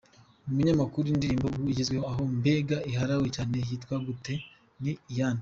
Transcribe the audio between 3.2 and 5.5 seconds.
cyane yitwa gute? ni iyande?.